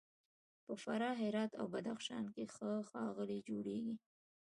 [0.65, 2.69] په فراه، هرات او بدخشان کې ښه
[3.15, 3.95] غالۍ جوړیږي.